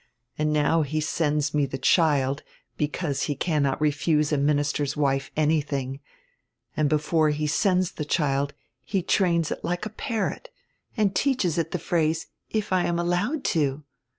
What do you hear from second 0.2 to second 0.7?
And